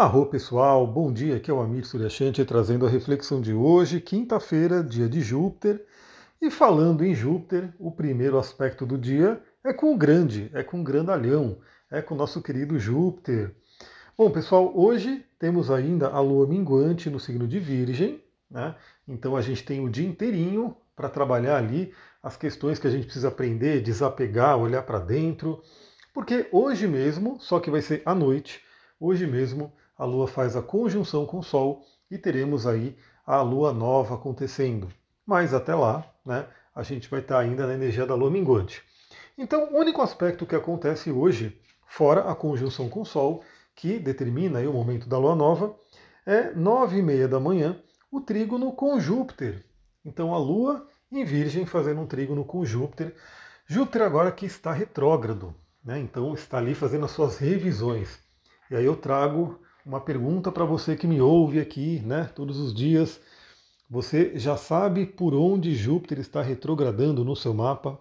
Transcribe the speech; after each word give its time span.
Arro 0.00 0.26
pessoal, 0.26 0.86
bom 0.86 1.12
dia, 1.12 1.34
aqui 1.34 1.50
é 1.50 1.52
o 1.52 1.60
Amir 1.60 1.84
Suryashanti 1.84 2.44
trazendo 2.44 2.86
a 2.86 2.88
reflexão 2.88 3.40
de 3.40 3.52
hoje, 3.52 4.00
quinta-feira, 4.00 4.80
dia 4.80 5.08
de 5.08 5.20
Júpiter. 5.20 5.84
E 6.40 6.52
falando 6.52 7.04
em 7.04 7.16
Júpiter, 7.16 7.74
o 7.80 7.90
primeiro 7.90 8.38
aspecto 8.38 8.86
do 8.86 8.96
dia 8.96 9.42
é 9.64 9.72
com 9.72 9.92
o 9.92 9.98
grande, 9.98 10.52
é 10.54 10.62
com 10.62 10.80
o 10.80 10.84
grandalhão, 10.84 11.58
é 11.90 12.00
com 12.00 12.14
o 12.14 12.16
nosso 12.16 12.40
querido 12.40 12.78
Júpiter. 12.78 13.56
Bom 14.16 14.30
pessoal, 14.30 14.70
hoje 14.72 15.26
temos 15.36 15.68
ainda 15.68 16.06
a 16.06 16.20
lua 16.20 16.46
minguante 16.46 17.10
no 17.10 17.18
signo 17.18 17.48
de 17.48 17.58
Virgem, 17.58 18.22
né? 18.48 18.76
então 19.08 19.34
a 19.34 19.42
gente 19.42 19.64
tem 19.64 19.84
o 19.84 19.90
dia 19.90 20.06
inteirinho 20.06 20.76
para 20.94 21.08
trabalhar 21.08 21.56
ali 21.56 21.92
as 22.22 22.36
questões 22.36 22.78
que 22.78 22.86
a 22.86 22.90
gente 22.90 23.06
precisa 23.06 23.26
aprender, 23.26 23.82
desapegar, 23.82 24.58
olhar 24.58 24.82
para 24.82 25.00
dentro, 25.00 25.60
porque 26.14 26.48
hoje 26.52 26.86
mesmo, 26.86 27.36
só 27.40 27.58
que 27.58 27.68
vai 27.68 27.82
ser 27.82 28.00
à 28.06 28.14
noite, 28.14 28.62
hoje 29.00 29.26
mesmo 29.26 29.72
a 29.98 30.04
Lua 30.04 30.28
faz 30.28 30.54
a 30.54 30.62
conjunção 30.62 31.26
com 31.26 31.40
o 31.40 31.42
Sol 31.42 31.82
e 32.08 32.16
teremos 32.16 32.66
aí 32.66 32.96
a 33.26 33.42
Lua 33.42 33.72
nova 33.72 34.14
acontecendo. 34.14 34.88
Mas 35.26 35.52
até 35.52 35.74
lá, 35.74 36.08
né, 36.24 36.46
a 36.74 36.82
gente 36.82 37.10
vai 37.10 37.20
estar 37.20 37.40
ainda 37.40 37.66
na 37.66 37.74
energia 37.74 38.06
da 38.06 38.14
Lua 38.14 38.30
minguante. 38.30 38.82
Então, 39.36 39.72
o 39.72 39.78
único 39.78 40.00
aspecto 40.00 40.46
que 40.46 40.54
acontece 40.54 41.10
hoje, 41.10 41.60
fora 41.86 42.30
a 42.30 42.34
conjunção 42.34 42.88
com 42.88 43.02
o 43.02 43.06
Sol, 43.06 43.42
que 43.74 43.98
determina 43.98 44.60
o 44.60 44.72
momento 44.72 45.08
da 45.08 45.18
Lua 45.18 45.34
nova, 45.34 45.76
é 46.24 46.52
nove 46.52 46.98
e 46.98 47.02
meia 47.02 47.26
da 47.26 47.40
manhã, 47.40 47.80
o 48.10 48.20
trígono 48.20 48.72
com 48.72 48.98
Júpiter. 48.98 49.64
Então, 50.04 50.32
a 50.32 50.38
Lua 50.38 50.88
em 51.10 51.24
Virgem 51.24 51.66
fazendo 51.66 52.00
um 52.00 52.06
trígono 52.06 52.44
com 52.44 52.64
Júpiter. 52.64 53.14
Júpiter 53.66 54.02
agora 54.02 54.32
que 54.32 54.46
está 54.46 54.72
retrógrado, 54.72 55.54
né? 55.84 55.98
então 55.98 56.32
está 56.34 56.58
ali 56.58 56.74
fazendo 56.74 57.04
as 57.04 57.10
suas 57.10 57.38
revisões. 57.38 58.18
E 58.70 58.76
aí 58.76 58.84
eu 58.84 58.96
trago 58.96 59.60
uma 59.88 60.00
pergunta 60.00 60.52
para 60.52 60.66
você 60.66 60.94
que 60.94 61.06
me 61.06 61.18
ouve 61.18 61.58
aqui, 61.58 62.00
né, 62.00 62.30
todos 62.34 62.58
os 62.58 62.74
dias. 62.74 63.18
Você 63.88 64.38
já 64.38 64.54
sabe 64.54 65.06
por 65.06 65.34
onde 65.34 65.74
Júpiter 65.74 66.18
está 66.18 66.42
retrogradando 66.42 67.24
no 67.24 67.34
seu 67.34 67.54
mapa? 67.54 67.98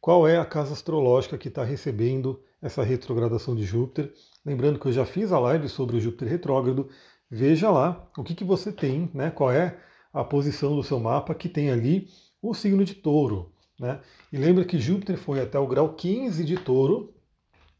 Qual 0.00 0.26
é 0.26 0.38
a 0.38 0.46
casa 0.46 0.72
astrológica 0.72 1.36
que 1.36 1.48
está 1.48 1.62
recebendo 1.62 2.40
essa 2.62 2.82
retrogradação 2.82 3.54
de 3.54 3.64
Júpiter? 3.64 4.14
Lembrando 4.46 4.78
que 4.78 4.86
eu 4.86 4.92
já 4.92 5.04
fiz 5.04 5.30
a 5.30 5.38
live 5.38 5.68
sobre 5.68 5.98
o 5.98 6.00
Júpiter 6.00 6.26
retrógrado. 6.26 6.88
Veja 7.30 7.70
lá 7.70 8.10
o 8.16 8.24
que, 8.24 8.34
que 8.34 8.42
você 8.42 8.72
tem, 8.72 9.10
né? 9.12 9.30
Qual 9.30 9.52
é 9.52 9.78
a 10.14 10.24
posição 10.24 10.74
do 10.74 10.82
seu 10.82 10.98
mapa 10.98 11.34
que 11.34 11.50
tem 11.50 11.70
ali 11.70 12.08
o 12.40 12.54
signo 12.54 12.82
de 12.82 12.94
touro. 12.94 13.52
Né? 13.78 14.00
E 14.32 14.38
lembra 14.38 14.64
que 14.64 14.78
Júpiter 14.78 15.18
foi 15.18 15.38
até 15.42 15.58
o 15.58 15.66
grau 15.66 15.92
15 15.92 16.42
de 16.44 16.56
touro, 16.56 17.12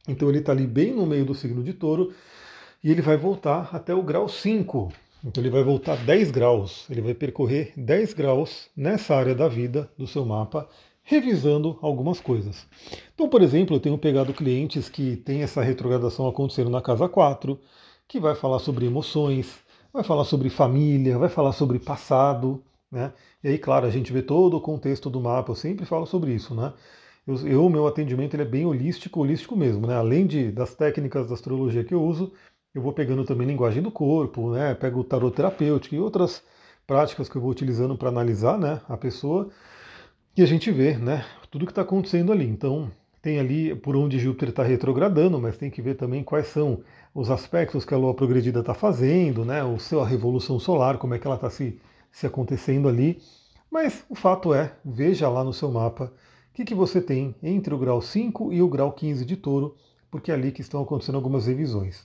então 0.07 0.29
ele 0.29 0.41
está 0.41 0.53
ali 0.53 0.67
bem 0.67 0.95
no 0.95 1.07
meio 1.07 1.25
do 1.25 1.35
signo 1.35 1.65
de 1.65 1.73
touro, 1.73 2.13
e 2.83 2.91
ele 2.91 3.03
vai 3.03 3.17
voltar 3.17 3.71
até 3.73 3.95
o 3.95 4.03
grau 4.03 4.29
5. 4.29 4.93
Então 5.25 5.43
ele 5.43 5.51
vai 5.51 5.63
voltar 5.63 5.97
10 5.97 6.31
graus, 6.31 6.87
ele 6.89 7.03
vai 7.03 7.13
percorrer 7.13 7.73
10 7.77 8.15
graus 8.15 8.71
nessa 8.75 9.15
área 9.15 9.35
da 9.35 9.49
vida 9.49 9.91
do 9.97 10.07
seu 10.07 10.25
mapa, 10.25 10.67
revisando 11.03 11.79
algumas 11.83 12.21
coisas. 12.21 12.67
Então, 13.15 13.29
por 13.29 13.43
exemplo, 13.43 13.77
eu 13.77 13.81
tenho 13.81 13.99
pegado 13.99 14.33
clientes 14.33 14.89
que 14.89 15.17
têm 15.17 15.43
essa 15.43 15.63
retrogradação 15.63 16.27
acontecendo 16.27 16.71
na 16.71 16.81
casa 16.81 17.09
4, 17.09 17.59
que 18.09 18.19
vai 18.19 18.35
falar 18.35 18.61
sobre 18.61 18.87
emoções, 18.87 19.59
vai 19.93 20.03
falar 20.03 20.25
sobre 20.25 20.49
família, 20.49 21.19
vai 21.19 21.29
falar 21.29 21.53
sobre 21.53 21.79
passado, 21.79 22.63
né? 22.91 23.13
E 23.45 23.49
aí, 23.49 23.59
claro, 23.59 23.87
a 23.87 23.91
gente 23.91 24.13
vê 24.13 24.23
todo 24.23 24.57
o 24.57 24.61
contexto 24.61 25.11
do 25.11 25.21
mapa, 25.21 25.53
eu 25.53 25.57
sempre 25.57 25.85
falo 25.85 26.07
sobre 26.07 26.33
isso, 26.33 26.55
né? 26.55 26.73
Eu, 27.27 27.69
meu 27.69 27.87
atendimento 27.87 28.35
ele 28.35 28.43
é 28.43 28.47
bem 28.47 28.67
holístico, 28.67 29.21
holístico 29.21 29.55
mesmo, 29.55 29.87
né? 29.87 29.95
Além 29.95 30.27
de, 30.27 30.51
das 30.51 30.75
técnicas 30.75 31.29
da 31.29 31.35
astrologia 31.35 31.85
que 31.85 31.95
eu 31.95 32.03
uso, 32.03 32.33
eu 32.75 32.83
vou 32.83 32.93
pegando 32.93 33.25
também 33.25 33.47
linguagem 33.47 33.83
do 33.83 33.91
corpo, 33.91 34.53
né? 34.53 34.75
Pego 34.75 35.01
o 35.01 35.05
tarot 35.05 35.35
terapêutico 35.35 35.95
e 35.95 36.01
outras 36.01 36.43
práticas 36.87 37.29
que 37.29 37.37
eu 37.37 37.43
vou 37.43 37.51
utilizando 37.51 37.97
para 37.97 38.09
analisar, 38.09 38.59
né, 38.59 38.81
a 38.89 38.97
pessoa. 38.97 39.49
E 40.37 40.43
a 40.43 40.47
gente 40.47 40.71
vê, 40.73 40.97
né, 40.97 41.25
tudo 41.51 41.67
que 41.67 41.73
está 41.73 41.83
acontecendo 41.83 42.33
ali. 42.33 42.47
Então, 42.49 42.91
tem 43.23 43.39
ali 43.39 43.75
por 43.75 43.95
onde 43.97 44.19
Júpiter 44.19 44.49
está 44.49 44.63
retrogradando, 44.63 45.41
mas 45.41 45.57
tem 45.57 45.71
que 45.71 45.83
ver 45.83 45.95
também 45.95 46.25
quais 46.25 46.49
são 46.49 46.83
os 47.15 47.31
aspectos 47.31 47.85
que 47.85 47.95
a 47.95 47.97
Lua 47.97 48.15
progredida 48.15 48.61
está 48.61 48.75
fazendo, 48.75 49.45
né, 49.45 49.63
o 49.63 49.79
seu 49.79 50.01
a 50.01 50.07
revolução 50.07 50.59
solar, 50.59 50.99
como 50.99 51.15
é 51.15 51.19
que 51.19 51.27
ela 51.27 51.37
está 51.37 51.51
se, 51.51 51.79
se 52.11 52.27
acontecendo 52.27 52.89
ali. 52.89 53.21
Mas 53.71 54.05
o 54.09 54.15
fato 54.15 54.53
é, 54.53 54.73
veja 54.85 55.29
lá 55.29 55.45
no 55.45 55.53
seu 55.53 55.71
mapa 55.71 56.13
o 56.51 56.53
que, 56.55 56.65
que 56.65 56.75
você 56.75 57.01
tem 57.01 57.35
entre 57.41 57.73
o 57.73 57.79
grau 57.79 58.03
5 58.03 58.53
e 58.53 58.61
o 58.61 58.69
grau 58.69 58.93
15 58.93 59.25
de 59.25 59.37
touro, 59.37 59.77
porque 60.11 60.33
é 60.33 60.35
ali 60.35 60.51
que 60.51 60.61
estão 60.61 60.83
acontecendo 60.83 61.15
algumas 61.15 61.47
revisões. 61.47 62.05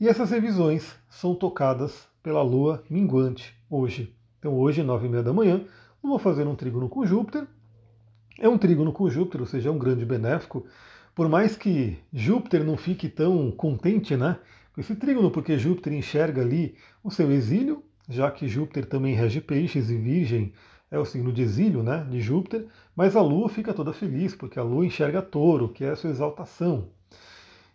E 0.00 0.08
essas 0.08 0.30
revisões 0.30 0.94
são 1.10 1.34
tocadas 1.34 2.08
pela 2.22 2.40
Lua 2.40 2.82
minguante 2.88 3.54
hoje. 3.68 4.16
Então 4.38 4.54
hoje, 4.54 4.82
nove 4.82 5.06
e 5.06 5.10
meia 5.10 5.22
da 5.22 5.30
manhã, 5.30 5.62
vou 6.02 6.18
fazer 6.18 6.46
um 6.46 6.54
trígono 6.54 6.88
com 6.88 7.04
Júpiter. 7.04 7.46
É 8.38 8.48
um 8.48 8.56
trígono 8.56 8.94
com 8.94 9.10
Júpiter, 9.10 9.42
ou 9.42 9.46
seja, 9.46 9.68
é 9.68 9.72
um 9.72 9.78
grande 9.78 10.06
benéfico. 10.06 10.64
Por 11.14 11.28
mais 11.28 11.54
que 11.54 11.98
Júpiter 12.10 12.64
não 12.64 12.78
fique 12.78 13.10
tão 13.10 13.50
contente 13.50 14.16
né, 14.16 14.38
com 14.72 14.80
esse 14.80 14.96
trígono, 14.96 15.30
porque 15.30 15.58
Júpiter 15.58 15.92
enxerga 15.92 16.40
ali 16.40 16.76
o 17.04 17.10
seu 17.10 17.30
exílio, 17.30 17.84
já 18.08 18.30
que 18.30 18.48
Júpiter 18.48 18.86
também 18.86 19.14
rege 19.14 19.42
peixes 19.42 19.90
e 19.90 19.98
virgem 19.98 20.54
é 20.90 20.98
o 20.98 21.04
signo 21.04 21.30
de 21.30 21.42
exílio 21.42 21.82
né, 21.82 22.06
de 22.10 22.22
Júpiter, 22.22 22.66
mas 22.96 23.14
a 23.14 23.20
Lua 23.20 23.50
fica 23.50 23.74
toda 23.74 23.92
feliz, 23.92 24.34
porque 24.34 24.58
a 24.58 24.62
Lua 24.62 24.86
enxerga 24.86 25.20
touro, 25.20 25.68
que 25.68 25.84
é 25.84 25.90
a 25.90 25.96
sua 25.96 26.08
exaltação. 26.08 26.88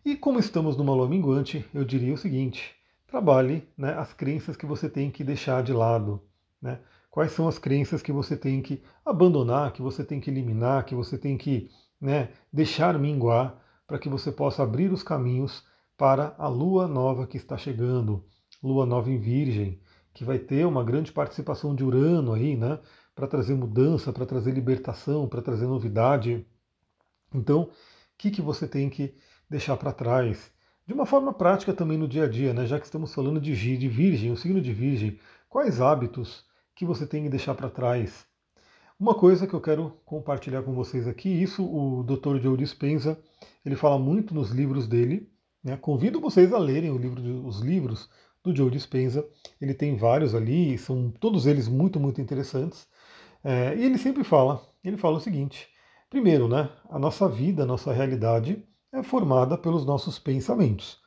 E 0.05 0.16
como 0.16 0.38
estamos 0.38 0.77
numa 0.77 0.93
lua 0.93 1.09
minguante, 1.09 1.66
eu 1.73 1.83
diria 1.83 2.13
o 2.13 2.17
seguinte: 2.17 2.75
trabalhe 3.07 3.67
né, 3.75 3.95
as 3.95 4.13
crenças 4.13 4.55
que 4.55 4.63
você 4.63 4.88
tem 4.88 5.09
que 5.09 5.23
deixar 5.23 5.63
de 5.63 5.73
lado. 5.73 6.21
Né? 6.61 6.79
Quais 7.09 7.31
são 7.31 7.47
as 7.47 7.57
crenças 7.57 8.03
que 8.03 8.11
você 8.11 8.38
tem 8.38 8.61
que 8.61 8.83
abandonar, 9.03 9.73
que 9.73 9.81
você 9.81 10.03
tem 10.03 10.19
que 10.19 10.29
eliminar, 10.29 10.85
que 10.85 10.93
você 10.93 11.17
tem 11.17 11.35
que 11.35 11.71
né, 11.99 12.29
deixar 12.53 12.99
minguar, 12.99 13.59
para 13.88 13.97
que 13.97 14.07
você 14.07 14.31
possa 14.31 14.61
abrir 14.61 14.91
os 14.91 15.01
caminhos 15.01 15.63
para 15.97 16.35
a 16.37 16.47
lua 16.47 16.87
nova 16.87 17.25
que 17.25 17.37
está 17.37 17.57
chegando, 17.57 18.23
lua 18.61 18.85
nova 18.85 19.09
em 19.09 19.17
Virgem, 19.17 19.81
que 20.13 20.23
vai 20.23 20.37
ter 20.37 20.67
uma 20.67 20.83
grande 20.83 21.11
participação 21.11 21.73
de 21.73 21.83
Urano 21.83 22.33
aí, 22.33 22.55
né, 22.55 22.79
para 23.16 23.25
trazer 23.25 23.55
mudança, 23.55 24.13
para 24.13 24.25
trazer 24.27 24.51
libertação, 24.51 25.27
para 25.27 25.41
trazer 25.41 25.66
novidade. 25.66 26.45
Então, 27.33 27.63
o 27.63 27.72
que, 28.19 28.29
que 28.29 28.41
você 28.41 28.67
tem 28.67 28.87
que 28.87 29.16
deixar 29.50 29.78
para 29.78 29.91
trás. 29.91 30.51
De 30.85 30.94
uma 30.94 31.06
forma 31.06 31.33
prática 31.33 31.73
também 31.73 31.97
no 31.97 32.07
dia 32.07 32.25
a 32.25 32.28
dia, 32.28 32.53
né? 32.53 32.66
já 32.66 32.79
que 32.79 32.85
estamos 32.85 33.13
falando 33.13 33.39
de, 33.39 33.78
de 33.78 33.88
Virgem, 33.88 34.31
o 34.31 34.38
signo 34.38 34.61
de 34.61 34.72
Virgem, 34.73 35.19
quais 35.50 35.81
hábitos 35.81 36.45
que 36.75 36.85
você 36.85 37.07
tem 37.07 37.23
que 37.23 37.29
deixar 37.29 37.55
para 37.55 37.69
trás? 37.69 38.25
Uma 39.00 39.16
coisa 39.16 39.45
que 39.45 39.53
eu 39.53 39.59
quero 39.59 40.00
compartilhar 40.05 40.61
com 40.63 40.73
vocês 40.73 41.07
aqui, 41.07 41.29
isso 41.29 41.63
o 41.66 42.03
Dr. 42.03 42.39
Joe 42.41 42.55
Dispenza, 42.55 43.19
ele 43.66 43.75
fala 43.75 44.00
muito 44.00 44.34
nos 44.34 44.51
livros 44.51 44.88
dele. 44.88 45.29
Né? 45.63 45.75
Convido 45.75 46.22
vocês 46.22 46.53
a 46.53 46.57
lerem 46.57 46.95
livro, 46.95 47.47
os 47.47 47.59
livros 47.59 48.09
do 48.44 48.55
Joe 48.55 48.69
Dispenza. 48.69 49.28
Ele 49.59 49.73
tem 49.73 49.97
vários 49.97 50.35
ali, 50.35 50.78
são 50.78 51.11
todos 51.19 51.45
eles 51.45 51.67
muito, 51.67 52.00
muito 52.00 52.22
interessantes. 52.22 52.88
É, 53.44 53.75
e 53.75 53.84
ele 53.84 53.97
sempre 53.97 54.23
fala, 54.23 54.61
ele 54.84 54.97
fala 54.97 55.17
o 55.17 55.22
seguinte: 55.22 55.67
primeiro, 56.09 56.47
né, 56.47 56.69
a 56.89 56.97
nossa 56.97 57.28
vida, 57.28 57.63
a 57.63 57.66
nossa 57.66 57.91
realidade 57.91 58.63
é 58.95 59.03
formada 59.03 59.57
pelos 59.57 59.85
nossos 59.85 60.17
pensamentos. 60.17 61.00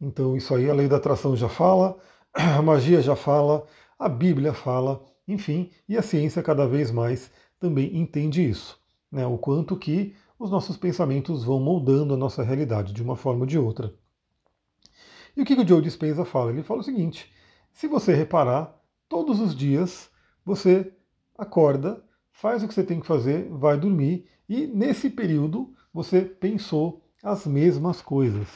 Então, 0.00 0.36
isso 0.36 0.54
aí 0.54 0.68
a 0.68 0.74
lei 0.74 0.88
da 0.88 0.96
atração 0.96 1.36
já 1.36 1.48
fala, 1.48 1.98
a 2.32 2.62
magia 2.62 3.02
já 3.02 3.14
fala, 3.14 3.66
a 3.98 4.08
Bíblia 4.08 4.54
fala, 4.54 5.04
enfim, 5.28 5.70
e 5.88 5.96
a 5.96 6.02
ciência 6.02 6.42
cada 6.42 6.66
vez 6.66 6.90
mais 6.90 7.30
também 7.60 7.96
entende 7.96 8.48
isso. 8.48 8.82
Né, 9.12 9.26
o 9.26 9.38
quanto 9.38 9.76
que 9.76 10.16
os 10.38 10.50
nossos 10.50 10.76
pensamentos 10.76 11.44
vão 11.44 11.60
moldando 11.60 12.14
a 12.14 12.16
nossa 12.16 12.42
realidade 12.42 12.92
de 12.92 13.02
uma 13.02 13.14
forma 13.14 13.42
ou 13.42 13.46
de 13.46 13.58
outra. 13.58 13.94
E 15.36 15.42
o 15.42 15.44
que 15.44 15.54
o 15.54 15.66
Joe 15.66 15.82
Dispenza 15.82 16.24
fala? 16.24 16.50
Ele 16.50 16.62
fala 16.62 16.80
o 16.80 16.84
seguinte: 16.84 17.30
se 17.72 17.86
você 17.86 18.12
reparar, 18.12 18.74
todos 19.08 19.38
os 19.38 19.54
dias 19.54 20.10
você 20.44 20.92
acorda, 21.38 22.02
faz 22.32 22.62
o 22.62 22.68
que 22.68 22.74
você 22.74 22.82
tem 22.82 23.00
que 23.00 23.06
fazer, 23.06 23.48
vai 23.50 23.78
dormir, 23.78 24.26
e 24.48 24.66
nesse 24.66 25.08
período 25.08 25.72
você 25.92 26.22
pensou, 26.22 27.03
as 27.24 27.46
mesmas 27.46 28.02
coisas. 28.02 28.46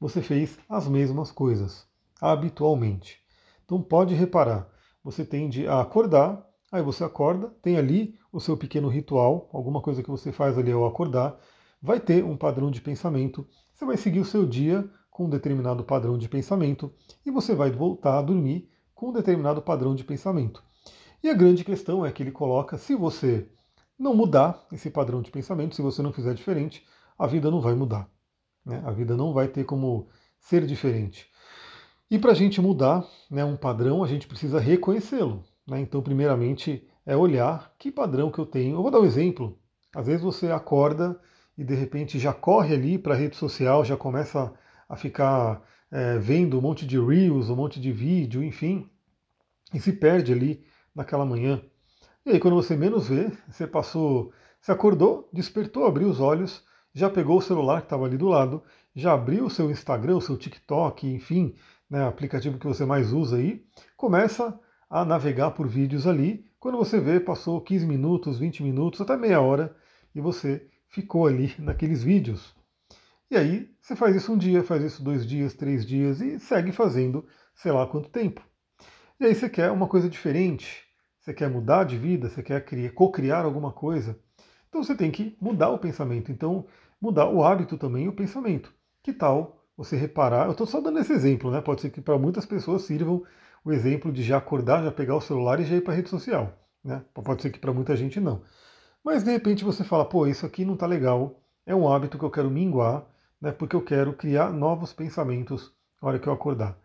Você 0.00 0.20
fez 0.20 0.58
as 0.68 0.88
mesmas 0.88 1.30
coisas, 1.30 1.86
habitualmente. 2.20 3.20
Então 3.64 3.80
pode 3.80 4.14
reparar, 4.14 4.68
você 5.04 5.24
tende 5.24 5.68
a 5.68 5.80
acordar, 5.80 6.44
aí 6.72 6.82
você 6.82 7.04
acorda, 7.04 7.54
tem 7.62 7.76
ali 7.76 8.18
o 8.32 8.40
seu 8.40 8.56
pequeno 8.56 8.88
ritual, 8.88 9.48
alguma 9.52 9.80
coisa 9.80 10.02
que 10.02 10.10
você 10.10 10.32
faz 10.32 10.58
ali 10.58 10.72
ao 10.72 10.84
acordar, 10.84 11.38
vai 11.80 12.00
ter 12.00 12.24
um 12.24 12.36
padrão 12.36 12.68
de 12.68 12.80
pensamento, 12.80 13.46
você 13.72 13.84
vai 13.84 13.96
seguir 13.96 14.18
o 14.18 14.24
seu 14.24 14.44
dia 14.44 14.90
com 15.08 15.26
um 15.26 15.30
determinado 15.30 15.84
padrão 15.84 16.18
de 16.18 16.28
pensamento 16.28 16.92
e 17.24 17.30
você 17.30 17.54
vai 17.54 17.70
voltar 17.70 18.18
a 18.18 18.22
dormir 18.22 18.68
com 18.92 19.10
um 19.10 19.12
determinado 19.12 19.62
padrão 19.62 19.94
de 19.94 20.02
pensamento. 20.02 20.60
E 21.22 21.28
a 21.28 21.34
grande 21.34 21.62
questão 21.62 22.04
é 22.04 22.10
que 22.10 22.24
ele 22.24 22.32
coloca, 22.32 22.76
se 22.76 22.96
você 22.96 23.48
não 23.96 24.16
mudar 24.16 24.66
esse 24.72 24.90
padrão 24.90 25.22
de 25.22 25.30
pensamento, 25.30 25.76
se 25.76 25.82
você 25.82 26.02
não 26.02 26.12
fizer 26.12 26.34
diferente, 26.34 26.84
a 27.20 27.26
vida 27.26 27.50
não 27.50 27.60
vai 27.60 27.74
mudar. 27.74 28.08
Né? 28.64 28.82
A 28.82 28.90
vida 28.90 29.14
não 29.14 29.34
vai 29.34 29.46
ter 29.46 29.64
como 29.64 30.08
ser 30.38 30.64
diferente. 30.66 31.28
E 32.10 32.18
para 32.18 32.32
a 32.32 32.34
gente 32.34 32.60
mudar 32.62 33.06
né, 33.30 33.44
um 33.44 33.56
padrão, 33.56 34.02
a 34.02 34.06
gente 34.06 34.26
precisa 34.26 34.58
reconhecê-lo. 34.58 35.44
Né? 35.68 35.80
Então, 35.80 36.00
primeiramente, 36.00 36.88
é 37.04 37.14
olhar 37.14 37.74
que 37.78 37.92
padrão 37.92 38.30
que 38.30 38.38
eu 38.38 38.46
tenho. 38.46 38.76
Eu 38.76 38.82
vou 38.82 38.90
dar 38.90 39.00
um 39.00 39.04
exemplo. 39.04 39.58
Às 39.94 40.06
vezes 40.06 40.22
você 40.22 40.50
acorda 40.50 41.20
e 41.58 41.62
de 41.62 41.74
repente 41.74 42.18
já 42.18 42.32
corre 42.32 42.74
ali 42.74 42.98
para 42.98 43.12
a 43.12 43.16
rede 43.16 43.36
social, 43.36 43.84
já 43.84 43.98
começa 43.98 44.50
a 44.88 44.96
ficar 44.96 45.62
é, 45.90 46.16
vendo 46.18 46.56
um 46.58 46.62
monte 46.62 46.86
de 46.86 46.98
reels, 46.98 47.50
um 47.50 47.56
monte 47.56 47.78
de 47.78 47.92
vídeo, 47.92 48.42
enfim, 48.42 48.88
e 49.74 49.78
se 49.78 49.92
perde 49.92 50.32
ali 50.32 50.64
naquela 50.94 51.26
manhã. 51.26 51.62
E 52.24 52.30
aí, 52.30 52.40
quando 52.40 52.54
você 52.54 52.76
menos 52.76 53.08
vê, 53.08 53.30
você 53.48 53.66
passou, 53.66 54.32
você 54.58 54.72
acordou, 54.72 55.28
despertou, 55.32 55.84
abriu 55.84 56.08
os 56.08 56.18
olhos, 56.18 56.64
já 56.92 57.08
pegou 57.08 57.38
o 57.38 57.42
celular 57.42 57.80
que 57.80 57.86
estava 57.86 58.06
ali 58.06 58.16
do 58.16 58.28
lado, 58.28 58.62
já 58.94 59.12
abriu 59.12 59.46
o 59.46 59.50
seu 59.50 59.70
Instagram, 59.70 60.16
o 60.16 60.20
seu 60.20 60.36
TikTok, 60.36 61.06
enfim, 61.06 61.54
né, 61.88 62.06
aplicativo 62.06 62.58
que 62.58 62.66
você 62.66 62.84
mais 62.84 63.12
usa 63.12 63.36
aí, 63.36 63.64
começa 63.96 64.58
a 64.88 65.04
navegar 65.04 65.52
por 65.52 65.68
vídeos 65.68 66.06
ali 66.06 66.50
quando 66.60 66.76
você 66.76 67.00
vê, 67.00 67.18
passou 67.18 67.58
15 67.58 67.86
minutos, 67.86 68.38
20 68.38 68.62
minutos, 68.62 69.00
até 69.00 69.16
meia 69.16 69.40
hora, 69.40 69.74
e 70.14 70.20
você 70.20 70.68
ficou 70.88 71.26
ali 71.26 71.54
naqueles 71.58 72.02
vídeos. 72.02 72.54
E 73.30 73.36
aí 73.36 73.70
você 73.80 73.96
faz 73.96 74.14
isso 74.14 74.30
um 74.30 74.36
dia, 74.36 74.62
faz 74.62 74.82
isso 74.82 75.02
dois 75.02 75.26
dias, 75.26 75.54
três 75.54 75.86
dias 75.86 76.20
e 76.20 76.38
segue 76.38 76.70
fazendo 76.70 77.26
sei 77.54 77.72
lá 77.72 77.86
quanto 77.86 78.10
tempo. 78.10 78.42
E 79.18 79.24
aí 79.24 79.34
você 79.34 79.48
quer 79.48 79.70
uma 79.70 79.88
coisa 79.88 80.08
diferente, 80.08 80.82
você 81.18 81.32
quer 81.32 81.48
mudar 81.48 81.84
de 81.84 81.96
vida, 81.96 82.28
você 82.28 82.42
quer 82.42 82.62
co-criar 82.92 83.44
alguma 83.44 83.72
coisa. 83.72 84.18
Então 84.70 84.82
você 84.82 84.94
tem 84.94 85.10
que 85.10 85.36
mudar 85.40 85.68
o 85.68 85.78
pensamento. 85.78 86.32
Então, 86.32 86.64
mudar 86.98 87.28
o 87.28 87.44
hábito 87.44 87.76
também 87.76 88.08
o 88.08 88.12
pensamento. 88.12 88.72
Que 89.02 89.12
tal 89.12 89.66
você 89.76 89.96
reparar? 89.96 90.46
Eu 90.46 90.52
estou 90.52 90.66
só 90.66 90.80
dando 90.80 91.00
esse 91.00 91.12
exemplo, 91.12 91.50
né? 91.50 91.60
Pode 91.60 91.82
ser 91.82 91.90
que 91.90 92.00
para 92.00 92.16
muitas 92.16 92.46
pessoas 92.46 92.82
sirvam 92.82 93.22
o 93.64 93.72
exemplo 93.72 94.10
de 94.12 94.22
já 94.22 94.38
acordar, 94.38 94.82
já 94.82 94.92
pegar 94.92 95.16
o 95.16 95.20
celular 95.20 95.60
e 95.60 95.64
já 95.64 95.76
ir 95.76 95.82
para 95.82 95.92
a 95.92 95.96
rede 95.96 96.08
social. 96.08 96.56
Né? 96.82 97.04
Pode 97.12 97.42
ser 97.42 97.50
que 97.50 97.58
para 97.58 97.72
muita 97.72 97.96
gente 97.96 98.20
não. 98.20 98.42
Mas 99.04 99.24
de 99.24 99.30
repente 99.30 99.64
você 99.64 99.82
fala, 99.84 100.04
pô, 100.04 100.26
isso 100.26 100.46
aqui 100.46 100.64
não 100.64 100.74
está 100.74 100.86
legal, 100.86 101.42
é 101.66 101.74
um 101.74 101.90
hábito 101.90 102.18
que 102.18 102.24
eu 102.24 102.30
quero 102.30 102.50
minguar, 102.50 103.06
né, 103.40 103.50
porque 103.52 103.74
eu 103.74 103.82
quero 103.82 104.12
criar 104.12 104.52
novos 104.52 104.92
pensamentos 104.92 105.72
na 106.00 106.08
hora 106.08 106.18
que 106.18 106.26
eu 106.26 106.32
acordar. 106.32 106.78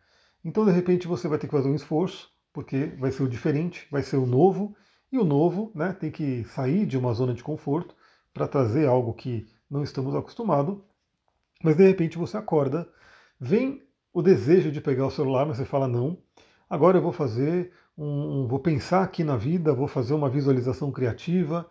Então 0.44 0.66
de 0.66 0.72
repente 0.72 1.08
você 1.08 1.28
vai 1.28 1.38
ter 1.38 1.48
que 1.48 1.56
fazer 1.56 1.68
um 1.68 1.76
esforço, 1.76 2.30
porque 2.54 2.86
vai 2.98 3.12
ser 3.12 3.24
o 3.24 3.28
diferente, 3.28 3.88
vai 3.92 4.02
ser 4.02 4.18
o 4.18 4.26
novo, 4.26 4.76
e 5.12 5.18
o 5.18 5.24
novo 5.24 5.72
né, 5.74 5.94
tem 5.94 6.12
que 6.12 6.44
sair 6.46 6.86
de 6.86 6.98
uma 6.98 7.13
zona 7.13 7.34
de 7.34 7.44
conforto 7.44 7.96
para 8.34 8.48
trazer 8.48 8.88
algo 8.88 9.13
que 9.13 9.48
não 9.69 9.84
estamos 9.84 10.16
acostumados. 10.16 10.78
Mas 11.63 11.78
de 11.78 11.88
repente 11.88 12.18
você 12.18 12.38
acorda, 12.38 12.88
vem 13.40 13.81
o 14.13 14.22
desejo 14.22 14.72
de 14.72 14.81
pegar 14.81 15.07
o 15.07 15.12
celular, 15.12 15.46
mas 15.46 15.57
você 15.57 15.66
fala 15.66 15.88
não, 15.88 16.18
agora 16.69 16.98
eu 16.98 17.02
vou 17.02 17.12
fazer 17.12 17.72
um, 17.98 18.48
vou 18.48 18.60
pensar 18.60 19.04
aqui 19.04 19.24
na 19.24 19.38
vida, 19.38 19.74
vou 19.74 19.88
fazer 19.88 20.13
uma 20.13 20.30
visualização 20.30 20.92
criativa, 20.92 21.69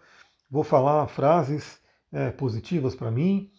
vou 0.50 0.64
falar 0.64 1.06
frases 1.06 1.80
é, 2.12 2.30
positivas 2.30 2.94
para 2.94 3.10
mim, 3.10 3.50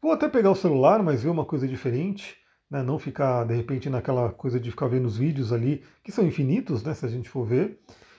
vou 0.00 0.12
até 0.12 0.28
pegar 0.28 0.50
o 0.50 0.56
celular, 0.56 1.02
mas 1.02 1.22
ver 1.22 1.30
uma 1.30 1.44
coisa 1.44 1.66
diferente, 1.68 2.36
né, 2.70 2.82
não 2.82 2.98
ficar 2.98 3.44
de 3.44 3.54
repente 3.54 3.90
naquela 3.90 4.30
coisa 4.30 4.58
de 4.58 4.70
ficar 4.70 4.88
vendo 4.88 5.06
os 5.06 5.16
vídeos 5.16 5.52
ali, 5.52 5.84
que 6.02 6.12
são 6.12 6.26
infinitos, 6.26 6.82
né, 6.82 6.94
se 6.94 7.04
a 7.04 7.08
gente 7.08 7.28
for 7.28 7.44
ver, 7.44 7.78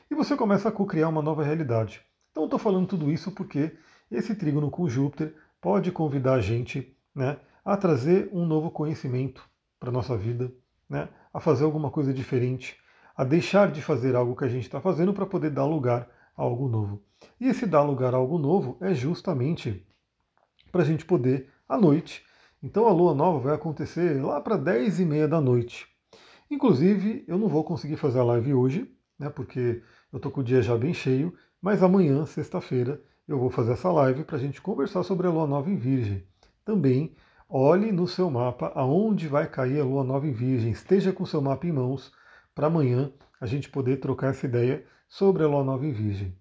e 0.09 0.15
você 0.15 0.35
começa 0.35 0.69
a 0.69 0.71
co-criar 0.71 1.09
uma 1.09 1.21
nova 1.21 1.43
realidade. 1.43 2.01
Então 2.31 2.45
estou 2.45 2.59
falando 2.59 2.87
tudo 2.87 3.11
isso 3.11 3.31
porque 3.31 3.77
esse 4.11 4.35
trígono 4.35 4.69
com 4.69 4.87
Júpiter 4.87 5.33
pode 5.59 5.91
convidar 5.91 6.33
a 6.33 6.41
gente 6.41 6.95
né, 7.13 7.37
a 7.63 7.75
trazer 7.75 8.29
um 8.31 8.45
novo 8.45 8.69
conhecimento 8.69 9.47
para 9.79 9.89
a 9.89 9.91
nossa 9.91 10.15
vida, 10.15 10.53
né, 10.89 11.09
a 11.33 11.39
fazer 11.39 11.63
alguma 11.63 11.89
coisa 11.89 12.13
diferente, 12.13 12.77
a 13.15 13.23
deixar 13.23 13.71
de 13.71 13.81
fazer 13.81 14.15
algo 14.15 14.35
que 14.35 14.43
a 14.43 14.49
gente 14.49 14.63
está 14.63 14.79
fazendo 14.79 15.13
para 15.13 15.25
poder 15.25 15.49
dar 15.49 15.65
lugar 15.65 16.07
a 16.37 16.43
algo 16.43 16.67
novo. 16.67 17.01
E 17.39 17.47
esse 17.47 17.65
dar 17.65 17.81
lugar 17.81 18.13
a 18.13 18.17
algo 18.17 18.37
novo 18.37 18.77
é 18.81 18.93
justamente 18.93 19.85
para 20.71 20.81
a 20.81 20.85
gente 20.85 21.05
poder, 21.05 21.49
à 21.67 21.77
noite, 21.77 22.23
então 22.61 22.87
a 22.87 22.91
lua 22.91 23.13
nova 23.13 23.39
vai 23.39 23.55
acontecer 23.55 24.21
lá 24.23 24.41
para 24.41 24.57
10 24.57 24.99
e 24.99 25.05
meia 25.05 25.27
da 25.27 25.39
noite. 25.39 25.87
Inclusive, 26.49 27.23
eu 27.27 27.37
não 27.37 27.47
vou 27.47 27.63
conseguir 27.63 27.95
fazer 27.95 28.19
a 28.19 28.23
live 28.23 28.53
hoje, 28.53 28.94
né, 29.17 29.29
porque 29.29 29.81
eu 30.11 30.17
estou 30.17 30.31
com 30.31 30.41
o 30.41 30.43
dia 30.43 30.61
já 30.61 30.77
bem 30.77 30.93
cheio, 30.93 31.33
mas 31.61 31.81
amanhã, 31.81 32.25
sexta-feira, 32.25 33.01
eu 33.27 33.39
vou 33.39 33.49
fazer 33.49 33.73
essa 33.73 33.91
live 33.91 34.23
para 34.23 34.37
a 34.37 34.39
gente 34.39 34.61
conversar 34.61 35.03
sobre 35.03 35.27
a 35.27 35.31
lua 35.31 35.47
nova 35.47 35.69
em 35.69 35.75
Virgem. 35.75 36.25
Também 36.63 37.15
olhe 37.49 37.91
no 37.91 38.07
seu 38.07 38.29
mapa 38.29 38.71
aonde 38.75 39.27
vai 39.27 39.47
cair 39.47 39.79
a 39.79 39.85
lua 39.85 40.03
nova 40.03 40.27
em 40.27 40.31
Virgem, 40.31 40.71
esteja 40.71 41.11
com 41.11 41.23
o 41.23 41.27
seu 41.27 41.41
mapa 41.41 41.65
em 41.65 41.71
mãos 41.71 42.11
para 42.53 42.67
amanhã 42.67 43.11
a 43.39 43.45
gente 43.45 43.69
poder 43.69 43.97
trocar 43.97 44.29
essa 44.29 44.45
ideia 44.45 44.85
sobre 45.07 45.43
a 45.43 45.47
Lua 45.47 45.63
Nova 45.63 45.85
em 45.85 45.91
Virgem. 45.91 46.35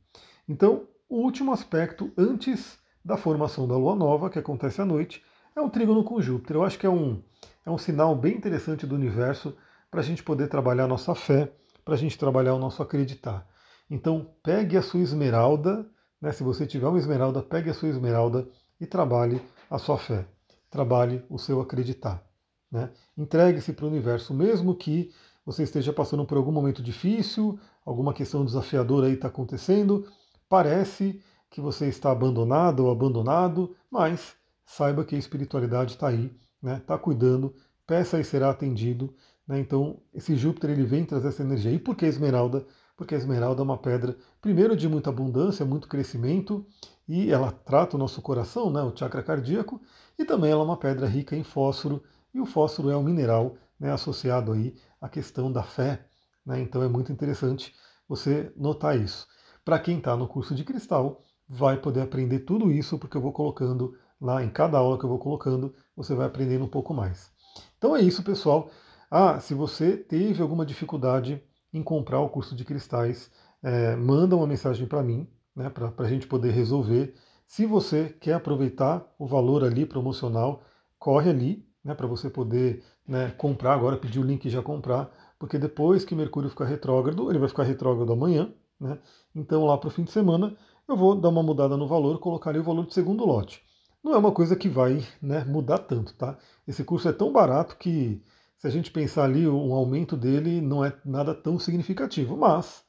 Então, 0.49 0.87
o 1.09 1.17
último 1.17 1.53
aspecto 1.53 2.12
antes 2.17 2.79
da 3.05 3.17
formação 3.17 3.69
da 3.69 3.76
Lua 3.76 3.94
Nova, 3.94 4.31
que 4.31 4.38
acontece 4.38 4.81
à 4.81 4.85
noite, 4.85 5.23
é 5.55 5.61
um 5.61 5.69
trígono 5.69 6.03
com 6.05 6.21
Júpiter. 6.21 6.56
Eu 6.56 6.65
acho 6.65 6.79
que 6.79 6.87
é 6.87 6.91
um, 6.91 7.23
é 7.67 7.71
um 7.71 7.79
sinal 7.79 8.15
bem 8.17 8.37
interessante 8.37 8.87
do 8.87 8.94
universo 8.94 9.56
para 9.91 10.00
a 10.00 10.03
gente 10.03 10.23
poder 10.23 10.49
trabalhar 10.49 10.87
nossa 10.87 11.15
fé, 11.15 11.53
para 11.85 11.95
a 11.95 11.99
gente 11.99 12.19
trabalhar 12.19 12.55
o 12.55 12.59
nosso 12.59 12.83
acreditar. 12.83 13.47
Então, 13.91 14.31
pegue 14.43 14.77
a 14.77 14.83
sua 14.83 15.01
esmeralda, 15.01 15.87
né, 16.21 16.33
se 16.33 16.43
você 16.43 16.67
tiver 16.67 16.89
uma 16.89 16.99
esmeralda, 16.99 17.43
pegue 17.43 17.71
a 17.71 17.75
sua 17.75 17.89
esmeralda 17.89 18.49
e 18.81 18.87
trabalhe 18.87 19.41
a 19.71 19.79
sua 19.79 19.99
fé, 19.99 20.27
trabalhe 20.71 21.23
o 21.29 21.39
seu 21.39 21.61
acreditar. 21.61 22.25
Né? 22.71 22.91
Entregue-se 23.17 23.73
para 23.73 23.85
o 23.85 23.89
universo, 23.89 24.33
mesmo 24.33 24.75
que 24.75 25.13
você 25.45 25.63
esteja 25.63 25.93
passando 25.93 26.25
por 26.25 26.39
algum 26.39 26.51
momento 26.51 26.83
difícil, 26.83 27.59
alguma 27.85 28.15
questão 28.15 28.45
desafiadora 28.45 29.07
aí 29.07 29.15
está 29.15 29.29
acontecendo, 29.29 30.09
parece 30.49 31.23
que 31.51 31.61
você 31.61 31.87
está 31.87 32.11
abandonado 32.11 32.87
ou 32.87 32.91
abandonado, 32.91 33.77
mas 33.91 34.35
saiba 34.65 35.05
que 35.05 35.15
a 35.15 35.19
espiritualidade 35.19 35.93
está 35.93 36.09
aí, 36.09 36.25
está 36.25 36.39
né? 36.63 36.83
Tá 36.87 36.99
cuidando, 36.99 37.55
peça 37.87 38.19
e 38.19 38.25
será 38.25 38.51
atendido. 38.51 39.15
Né? 39.46 39.61
Então, 39.61 40.00
esse 40.12 40.37
Júpiter 40.37 40.70
ele 40.70 40.85
vem 40.85 41.05
trazer 41.05 41.29
essa 41.29 41.43
energia. 41.43 41.73
E 41.73 41.79
por 41.79 41.96
que 41.96 42.06
esmeralda? 42.06 42.67
Porque 42.96 43.14
a 43.14 43.19
esmeralda 43.19 43.61
é 43.61 43.64
uma 43.64 43.79
pedra, 43.79 44.17
primeiro, 44.41 44.76
de 44.76 44.88
muita 44.88 45.11
abundância, 45.11 45.64
muito 45.64 45.88
crescimento, 45.88 46.64
e 47.08 47.31
ela 47.31 47.50
trata 47.50 47.96
o 47.96 47.99
nosso 47.99 48.23
coração, 48.23 48.70
né? 48.70 48.81
o 48.82 48.96
chakra 48.96 49.23
cardíaco, 49.23 49.81
e 50.19 50.25
também 50.25 50.50
ela 50.50 50.62
é 50.62 50.64
uma 50.64 50.76
pedra 50.76 51.06
rica 51.06 51.35
em 51.35 51.43
fósforo, 51.43 52.02
e 52.32 52.41
o 52.41 52.46
fósforo 52.46 52.91
é 52.91 52.96
um 52.96 53.02
mineral 53.02 53.56
né, 53.79 53.93
associado 53.93 54.52
aí 54.52 54.75
à 55.00 55.08
questão 55.08 55.50
da 55.50 55.62
fé. 55.62 56.06
Né, 56.47 56.61
então 56.61 56.83
é 56.83 56.88
muito 56.88 57.12
interessante 57.12 57.75
você 58.09 58.52
notar 58.57 58.99
isso. 58.99 59.26
Para 59.64 59.78
quem 59.78 59.99
está 59.99 60.16
no 60.16 60.28
curso 60.28 60.54
de 60.54 60.62
cristal, 60.62 61.25
vai 61.49 61.76
poder 61.76 62.02
aprender 62.02 62.40
tudo 62.40 62.71
isso, 62.71 62.99
porque 62.99 63.16
eu 63.16 63.21
vou 63.21 63.33
colocando 63.33 63.97
lá 64.21 64.42
em 64.42 64.50
cada 64.50 64.78
aula 64.78 64.99
que 64.99 65.04
eu 65.04 65.09
vou 65.09 65.19
colocando, 65.19 65.75
você 65.97 66.14
vai 66.14 66.26
aprendendo 66.26 66.64
um 66.64 66.69
pouco 66.69 66.95
mais. 66.95 67.33
Então 67.76 67.95
é 67.97 68.00
isso, 68.00 68.23
pessoal. 68.23 68.71
Ah, 69.16 69.38
se 69.38 69.54
você 69.54 69.97
teve 69.97 70.42
alguma 70.42 70.66
dificuldade 70.66 71.40
em 71.73 71.85
comprar 71.85 72.18
o 72.18 72.28
curso 72.28 72.56
de 72.56 72.64
cristais, 72.64 73.30
é, 73.62 73.94
manda 73.94 74.35
uma 74.35 74.44
mensagem 74.44 74.88
para 74.88 75.04
mim, 75.04 75.28
né, 75.54 75.71
para 75.71 75.92
a 75.99 76.09
gente 76.09 76.26
poder 76.26 76.50
resolver. 76.50 77.14
Se 77.47 77.64
você 77.64 78.09
quer 78.21 78.33
aproveitar 78.33 79.06
o 79.16 79.25
valor 79.25 79.62
ali 79.62 79.87
promocional, 79.87 80.64
corre 80.99 81.30
ali, 81.30 81.64
né, 81.85 81.94
para 81.94 82.09
você 82.09 82.28
poder 82.28 82.83
né, 83.06 83.30
comprar 83.38 83.75
agora, 83.75 83.97
pedir 83.97 84.18
o 84.18 84.25
link 84.25 84.47
e 84.47 84.50
já 84.50 84.61
comprar, 84.61 85.09
porque 85.38 85.59
depois 85.61 86.04
que 86.04 86.16
Mercúrio 86.16 86.50
ficar 86.50 86.64
retrógrado, 86.64 87.30
ele 87.30 87.38
vai 87.38 87.49
ficar 87.49 87.62
retrógrado 87.62 88.12
amanhã, 88.12 88.52
né, 88.80 88.99
então 89.33 89.64
lá 89.64 89.78
para 89.78 89.87
o 89.87 89.92
fim 89.92 90.02
de 90.02 90.11
semana 90.11 90.56
eu 90.88 90.97
vou 90.97 91.14
dar 91.14 91.28
uma 91.28 91.40
mudada 91.40 91.76
no 91.76 91.87
valor, 91.87 92.18
colocar 92.18 92.50
ali 92.50 92.59
o 92.59 92.64
valor 92.64 92.85
do 92.85 92.92
segundo 92.92 93.25
lote. 93.25 93.62
Não 94.02 94.12
é 94.12 94.18
uma 94.18 94.33
coisa 94.33 94.56
que 94.56 94.68
vai 94.68 95.06
né, 95.23 95.44
mudar 95.44 95.78
tanto, 95.78 96.12
tá? 96.14 96.37
Esse 96.66 96.83
curso 96.83 97.09
é 97.09 97.12
tão 97.12 97.33
barato 97.33 97.76
que 97.76 98.21
se 98.64 98.68
a 98.68 98.71
gente 98.71 98.90
pensar 98.90 99.25
ali, 99.25 99.47
um 99.47 99.75
aumento 99.75 100.16
dele 100.16 100.59
não 100.62 100.83
é 100.83 100.90
nada 101.04 101.35
tão 101.35 101.59
significativo, 101.59 102.35
mas 102.35 102.83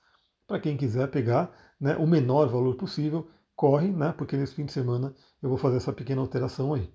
para 0.48 0.58
quem 0.58 0.78
quiser 0.78 1.12
pegar 1.12 1.52
né, 1.78 1.98
o 1.98 2.08
menor 2.08 2.48
valor 2.48 2.76
possível, 2.76 3.28
corre, 3.58 3.90
né, 3.90 4.14
porque 4.18 4.38
nesse 4.38 4.56
fim 4.56 4.64
de 4.64 4.72
semana 4.72 5.14
eu 5.44 5.50
vou 5.50 5.58
fazer 5.58 5.76
essa 5.76 5.92
pequena 5.92 6.22
alteração 6.22 6.74
aí. 6.74 6.90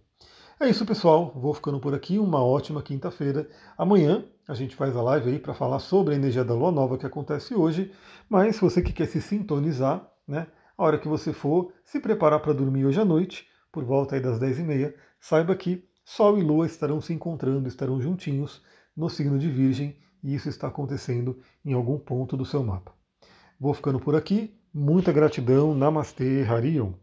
É 0.58 0.66
isso, 0.66 0.86
pessoal. 0.86 1.30
Vou 1.36 1.52
ficando 1.52 1.78
por 1.78 1.94
aqui. 1.94 2.18
Uma 2.18 2.42
ótima 2.42 2.82
quinta-feira. 2.82 3.46
Amanhã 3.76 4.24
a 4.48 4.54
gente 4.54 4.74
faz 4.74 4.96
a 4.96 5.02
live 5.02 5.28
aí 5.28 5.38
para 5.38 5.52
falar 5.52 5.78
sobre 5.78 6.14
a 6.14 6.16
energia 6.16 6.42
da 6.42 6.54
lua 6.54 6.72
nova 6.72 6.96
que 6.96 7.04
acontece 7.04 7.54
hoje. 7.54 7.92
Mas 8.30 8.56
se 8.56 8.62
você 8.62 8.80
que 8.80 8.94
quer 8.94 9.08
se 9.08 9.20
sintonizar, 9.20 10.10
né, 10.26 10.46
a 10.78 10.82
hora 10.82 10.98
que 10.98 11.08
você 11.08 11.34
for 11.34 11.70
se 11.84 12.00
preparar 12.00 12.40
para 12.40 12.54
dormir 12.54 12.86
hoje 12.86 12.98
à 12.98 13.04
noite, 13.04 13.46
por 13.70 13.84
volta 13.84 14.14
aí 14.14 14.22
das 14.22 14.38
10h30, 14.40 14.94
saiba 15.20 15.54
que 15.54 15.86
Sol 16.12 16.38
e 16.38 16.42
Lua 16.42 16.66
estarão 16.66 17.00
se 17.00 17.12
encontrando, 17.12 17.68
estarão 17.68 18.00
juntinhos 18.02 18.60
no 18.96 19.08
signo 19.08 19.38
de 19.38 19.48
Virgem 19.48 19.96
e 20.24 20.34
isso 20.34 20.48
está 20.48 20.66
acontecendo 20.66 21.38
em 21.64 21.72
algum 21.72 22.00
ponto 22.00 22.36
do 22.36 22.44
seu 22.44 22.64
mapa. 22.64 22.92
Vou 23.60 23.72
ficando 23.72 24.00
por 24.00 24.16
aqui. 24.16 24.52
Muita 24.74 25.12
gratidão. 25.12 25.72
Namastê, 25.72 26.42
Harion. 26.42 26.94